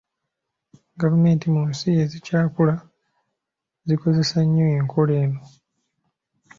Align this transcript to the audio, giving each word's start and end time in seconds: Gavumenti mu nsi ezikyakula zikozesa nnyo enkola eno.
Gavumenti 1.01 1.45
mu 1.55 1.61
nsi 1.69 1.89
ezikyakula 2.03 2.75
zikozesa 3.87 4.37
nnyo 4.43 4.65
enkola 4.77 5.13
eno. 5.23 5.41